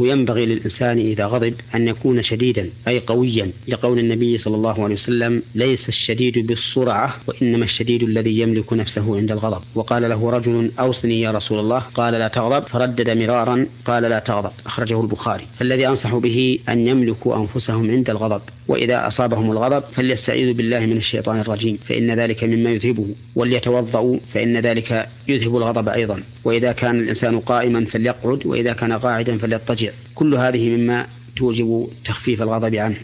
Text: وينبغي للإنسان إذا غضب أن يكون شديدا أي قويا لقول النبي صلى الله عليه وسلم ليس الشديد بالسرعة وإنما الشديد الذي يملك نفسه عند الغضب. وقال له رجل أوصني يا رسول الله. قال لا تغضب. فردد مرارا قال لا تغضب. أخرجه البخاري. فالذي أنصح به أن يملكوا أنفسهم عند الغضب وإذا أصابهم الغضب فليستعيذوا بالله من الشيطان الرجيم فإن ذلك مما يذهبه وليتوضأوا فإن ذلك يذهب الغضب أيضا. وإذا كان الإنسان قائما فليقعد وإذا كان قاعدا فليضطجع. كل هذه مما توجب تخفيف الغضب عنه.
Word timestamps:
وينبغي 0.00 0.46
للإنسان 0.46 0.98
إذا 0.98 1.26
غضب 1.26 1.54
أن 1.74 1.88
يكون 1.88 2.22
شديدا 2.22 2.70
أي 2.88 2.98
قويا 2.98 3.50
لقول 3.68 3.98
النبي 3.98 4.38
صلى 4.38 4.54
الله 4.54 4.84
عليه 4.84 4.94
وسلم 4.94 5.42
ليس 5.54 5.88
الشديد 5.88 6.46
بالسرعة 6.46 7.16
وإنما 7.26 7.64
الشديد 7.64 8.02
الذي 8.02 8.38
يملك 8.38 8.72
نفسه 8.72 9.16
عند 9.16 9.32
الغضب. 9.32 9.62
وقال 9.74 10.02
له 10.02 10.30
رجل 10.30 10.70
أوصني 10.78 11.20
يا 11.20 11.30
رسول 11.30 11.58
الله. 11.58 11.78
قال 11.78 12.14
لا 12.14 12.28
تغضب. 12.28 12.66
فردد 12.66 13.10
مرارا 13.10 13.66
قال 13.84 14.02
لا 14.02 14.18
تغضب. 14.18 14.50
أخرجه 14.66 15.00
البخاري. 15.00 15.44
فالذي 15.58 15.88
أنصح 15.88 16.14
به 16.16 16.58
أن 16.68 16.86
يملكوا 16.86 17.36
أنفسهم 17.36 17.90
عند 17.90 18.10
الغضب 18.10 18.40
وإذا 18.68 19.06
أصابهم 19.06 19.50
الغضب 19.50 19.84
فليستعيذوا 19.94 20.54
بالله 20.54 20.80
من 20.80 20.96
الشيطان 20.96 21.40
الرجيم 21.40 21.78
فإن 21.88 22.10
ذلك 22.10 22.44
مما 22.44 22.70
يذهبه 22.70 23.06
وليتوضأوا 23.34 24.18
فإن 24.34 24.56
ذلك 24.56 25.08
يذهب 25.28 25.56
الغضب 25.56 25.88
أيضا. 25.88 26.22
وإذا 26.44 26.72
كان 26.72 27.00
الإنسان 27.00 27.40
قائما 27.40 27.84
فليقعد 27.84 28.46
وإذا 28.46 28.72
كان 28.72 28.92
قاعدا 28.92 29.38
فليضطجع. 29.38 29.85
كل 30.14 30.34
هذه 30.34 30.68
مما 30.76 31.06
توجب 31.36 31.88
تخفيف 32.04 32.42
الغضب 32.42 32.74
عنه. 32.74 32.96